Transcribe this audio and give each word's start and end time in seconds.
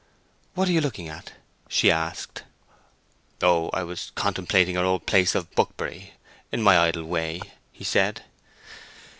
"What 0.55 0.67
are 0.67 0.71
you 0.71 0.81
looking 0.81 1.09
at?" 1.09 1.33
she 1.69 1.91
asked. 1.91 2.41
"Oh! 3.43 3.69
I 3.71 3.83
was 3.83 4.11
contemplating 4.15 4.75
our 4.75 4.83
old 4.83 5.05
place 5.05 5.35
of 5.35 5.51
Buckbury, 5.53 6.13
in 6.51 6.63
my 6.63 6.79
idle 6.79 7.03
way," 7.05 7.39
he 7.71 7.83
said. 7.83 8.23